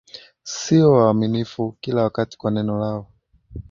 sio 0.43 0.91
waaminifu 0.91 1.71
kila 1.81 2.03
wakati 2.03 2.37
kwa 2.37 2.51
neno 2.51 2.79
lao 2.79 3.07